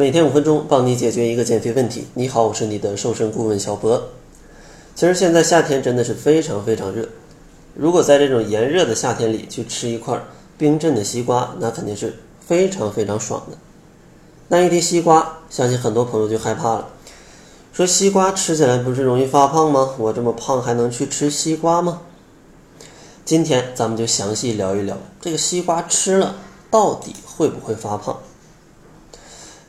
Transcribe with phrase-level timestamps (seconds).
[0.00, 2.06] 每天五分钟，帮你解决一个减肥问题。
[2.14, 4.02] 你好，我是你的瘦身顾问小博。
[4.94, 7.06] 其实现在夏天真的是非常非常热，
[7.74, 10.18] 如果在这种炎热的夏天里去吃一块
[10.56, 13.58] 冰镇的西瓜，那肯定是非常非常爽的。
[14.48, 16.88] 那一提西瓜，相信很多朋友就害怕了，
[17.70, 19.96] 说西瓜吃起来不是容易发胖吗？
[19.98, 22.00] 我这么胖还能去吃西瓜吗？
[23.26, 26.36] 今天咱们就详细聊一聊这个西瓜吃了
[26.70, 28.18] 到底会不会发胖。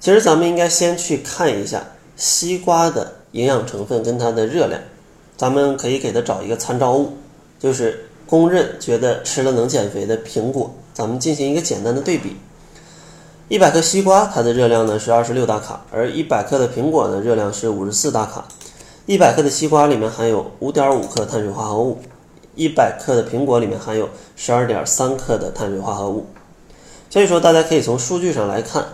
[0.01, 1.83] 其实咱们应该先去看一下
[2.17, 4.81] 西瓜的营养成分跟它的热量，
[5.37, 7.13] 咱们可以给它找一个参照物，
[7.59, 12.35] 就是公认觉得吃了能减肥的苹果，咱们进行一个简单的对比。
[13.47, 18.47] 一百克西瓜它的热量呢是二十六大卡，而一百克的苹果呢热量是五十四大卡。
[19.05, 21.99] 一百克的西瓜里面含有五点五克碳水化合物。
[22.55, 26.25] 一百克的苹果里面含有十二点三克的碳水化合物，
[27.09, 28.85] 所以说大家可以从数据上来看，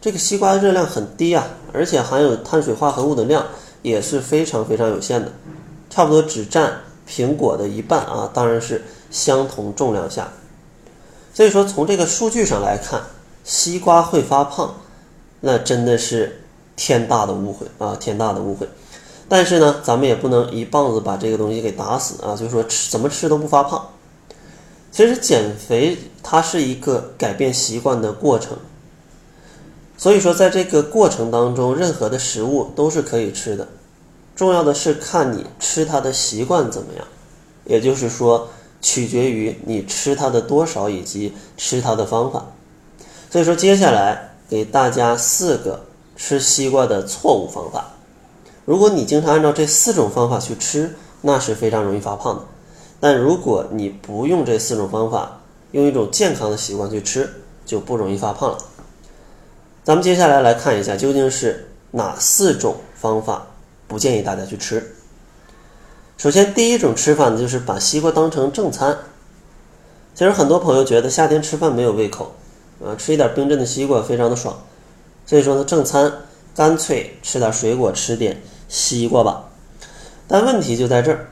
[0.00, 3.46] 这个西瓜的热量很低啊，而且含有碳水化合物的量
[3.82, 5.32] 也是非常非常有限的，
[5.90, 10.28] 差不多只占苹果的一半啊，当然是相同重量下，
[11.34, 13.00] 所以说从这个数据上来看，
[13.42, 14.74] 西瓜会发胖，
[15.40, 16.42] 那真的是
[16.76, 18.68] 天大的误会啊，天大的误会。
[19.28, 22.36] 但是呢，咱们也不能一棒子把这个东西给打死啊！
[22.36, 23.88] 就是说吃怎么吃都不发胖。
[24.92, 28.56] 其实减肥它是一个改变习惯的过程，
[29.96, 33.66] 所以说在这个过程当中，任何的食物都是可以吃的，
[34.34, 37.06] 重要的是看你吃它的习惯怎么样，
[37.64, 38.48] 也就是说
[38.82, 42.44] 取决于你吃它的多少以及吃它的方法。
[43.30, 45.80] 所以说接下来给大家四个
[46.14, 47.92] 吃西瓜的错误方法。
[48.64, 52.42] 如果你经常按照这四种方法去吃，那是非常容易发胖的。
[53.00, 55.40] 但如果你不用这四种方法，
[55.72, 57.28] 用一种健康的习惯去吃，
[57.64, 58.58] 就不容易发胖了。
[59.86, 63.46] 咱们接下来来看一下，究竟是哪四种方法
[63.86, 64.96] 不建议大家去吃。
[66.16, 68.98] 首先，第一种吃法呢，就是把西瓜当成正餐。
[70.12, 72.34] 其实很多朋友觉得夏天吃饭没有胃口，
[72.84, 74.58] 啊，吃一点冰镇的西瓜非常的爽，
[75.24, 76.12] 所以说呢，正餐
[76.56, 78.42] 干脆吃点水果，吃点。
[78.68, 79.44] 西瓜吧，
[80.26, 81.28] 但问题就在这儿。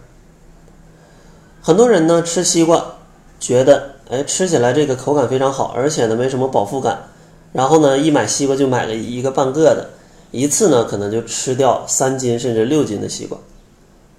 [1.61, 2.99] 很多人呢吃西瓜，
[3.41, 7.09] 觉得哎吃起来这个口感非常好，而且呢没什么饱腹感，
[7.55, 9.89] 然后呢一买西瓜就买了一个半个的，
[10.31, 13.39] 一次呢可能就吃掉三斤甚至六斤的西瓜。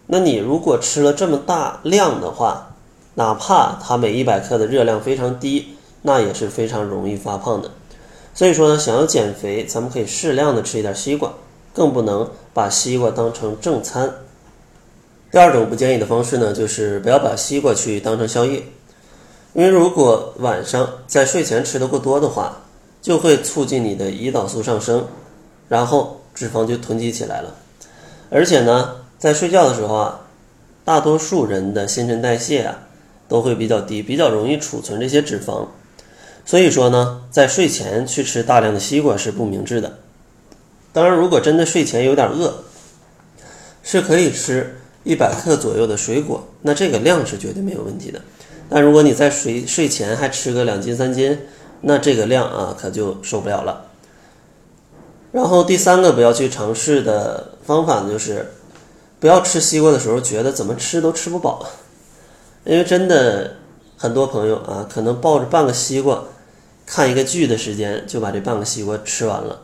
[0.07, 2.73] 那你如果吃了这么大量的话，
[3.13, 7.69] 哪怕它每一百克的热量非常低，那也是非常容易发胖的。
[8.33, 11.31] 所以说呢，想要减肥，咱们可以适量的吃一点西瓜。
[11.73, 14.09] 更不能把西瓜当成正餐。
[15.29, 18.63] 第二种不建议的方式呢，就是不要把西瓜去当成宵夜，
[19.51, 22.61] 因为如果晚上在睡前吃的过多的话，
[23.05, 25.05] 就会促进你的胰岛素上升，
[25.69, 27.53] 然后脂肪就囤积起来了。
[28.31, 30.21] 而且呢，在睡觉的时候啊，
[30.83, 32.79] 大多数人的新陈代谢啊
[33.27, 35.67] 都会比较低，比较容易储存这些脂肪。
[36.45, 39.99] 所以说呢，在睡前去吃大量的西瓜是不明智的。
[40.91, 42.55] 当然，如果真的睡前有点饿，
[43.83, 48.19] 是可以吃一百克左右的水果，那这个量是绝对没有问题的。
[48.67, 51.37] 但如果你在睡睡前还吃个两斤三斤，
[51.81, 53.85] 那这个量啊可就受不了了。
[55.31, 58.53] 然后第三个不要去尝试的方法呢，就是
[59.19, 61.65] 不要吃西瓜的时候觉得怎么吃都吃不饱，
[62.63, 63.55] 因为真的
[63.97, 66.23] 很多朋友啊，可能抱着半个西瓜
[66.85, 69.61] 看一个剧的时间就把这半个西瓜吃完了。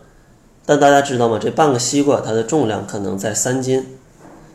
[0.66, 1.40] 但大家知道吗？
[1.42, 3.98] 这半个西瓜它的重量可能在三斤，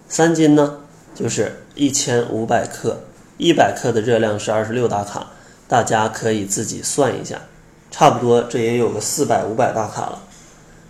[0.09, 0.81] 三斤呢
[1.15, 2.99] 就是一千五百克，
[3.38, 5.33] 一百克的热量是二十六大卡，
[5.69, 7.43] 大家可以自己算一下，
[7.91, 10.22] 差不多这也有个四百五百大卡了，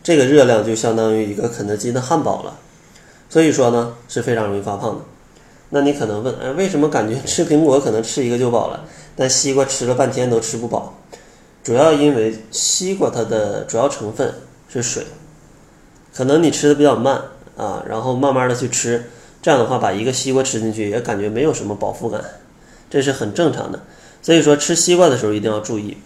[0.03, 2.59] 这个热量就相当于一个肯德基的汉堡了，
[3.29, 5.01] 所以说呢是非常容易发胖的。
[5.71, 8.85] 那你可能问，哎，为什么感觉吃苹果可能吃一个就饱了，
[9.15, 10.95] 但西瓜吃了半天都吃不饱？
[11.63, 14.35] 主要因为西瓜它的主要成分。
[14.69, 15.07] 是水，
[16.13, 17.23] 可能你吃的比较慢
[17.57, 19.09] 啊，然后慢慢的去吃，
[19.41, 22.23] 这样的话把一个西瓜吃进去也感觉没有什么饱腹感，
[22.91, 23.81] 这是很正常的。
[24.23, 25.97] 所以说吃西瓜的时候一定要注意，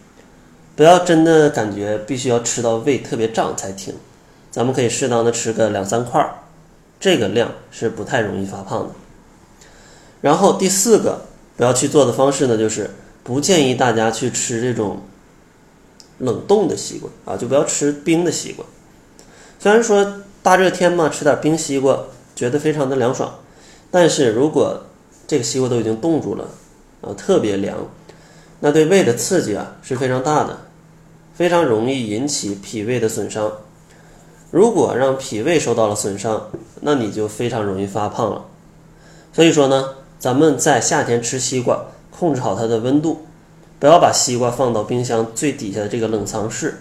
[0.76, 3.94] 不要真的感觉必须要吃到胃特别胀才停，
[4.50, 6.34] 咱们可以适当的吃个两三块儿，
[6.98, 8.94] 这个量是不太容易发胖的。
[10.20, 11.22] 然后第四个
[11.56, 12.90] 不要去做的方式呢，就是
[13.22, 15.02] 不建议大家去吃这种。
[16.22, 18.62] 冷冻的西瓜啊，就不要吃冰的西瓜。
[19.58, 21.98] 虽然说大热天嘛，吃点冰西瓜
[22.36, 23.38] 觉得非常的凉爽，
[23.90, 24.84] 但是如果
[25.26, 26.46] 这个西瓜都已经冻住了
[27.00, 27.78] 啊，特别凉，
[28.60, 30.58] 那对胃的刺激啊是非常大的，
[31.34, 33.50] 非常容易引起脾胃的损伤。
[34.50, 36.50] 如果让脾胃受到了损伤，
[36.80, 38.44] 那你就非常容易发胖了。
[39.32, 43.24] 所以说呢，咱们在夏天吃西瓜，控制好它的温度，
[43.78, 46.80] 不要把西瓜放到冰箱最底下的这个冷藏室，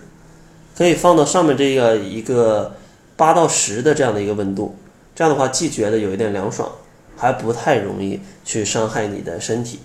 [0.76, 2.76] 可以放到上面这个一个
[3.16, 4.76] 八到十的这样的一个温度。
[5.16, 6.70] 这样的话，既觉得有一点凉爽，
[7.16, 9.80] 还不太容易去伤害你的身体。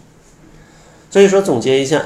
[1.15, 2.05] 所以说，总结一下，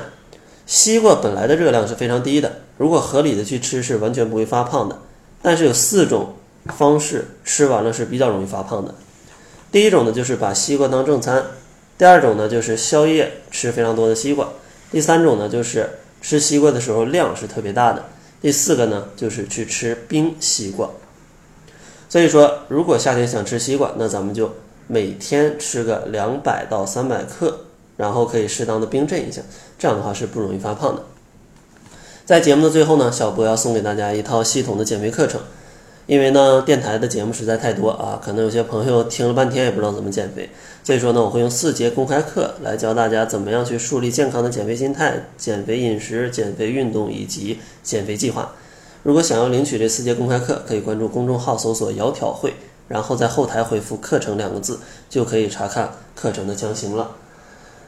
[0.67, 4.99] 西瓜本来的热量是非常低的，如果合理的去吃，是完全不会发胖的。
[5.41, 6.35] 但是有四种
[6.77, 8.95] 方式吃完了是比较容易发胖的。
[9.73, 11.41] 第一种呢，就是把西瓜当正餐；
[11.97, 14.49] 第二种呢，就是宵夜吃非常多的西瓜；
[14.91, 15.89] 第三种呢，就是
[16.21, 18.03] 吃西瓜的时候量是特别大的；
[18.43, 20.87] 第四个呢，就是去吃冰西瓜。
[22.11, 24.53] 所以说，如果夏天想吃西瓜，那咱们就
[24.87, 27.61] 每天吃个两百到三百克，
[27.99, 29.43] 然后可以适当的冰镇一下，
[29.79, 31.03] 这样的话是不容易发胖的。
[32.25, 35.39] 在节目的最后呢，小博要送给大家一套系统的减肥课程。
[36.07, 40.49] 因为呢，电台的节目实在太多啊，可能有些朋友听了半天也不知道怎么减肥，
[40.83, 48.53] 所以说呢，我会用四节公开课来教大家怎么样去树立健康的减肥心态、减肥饮食、减肥运动以及减肥计划。
[49.03, 52.55] 如果想要领取这四节公开课，可以关注公众号搜索“窈窕会”，
[52.89, 54.81] 然后在后台回复“课程”两个字，
[55.11, 57.11] 就可以查看课程的详情了。